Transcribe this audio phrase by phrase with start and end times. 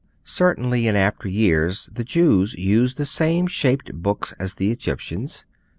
[0.23, 5.45] Certainly in after years the Jews used the same shaped books as the Egyptians.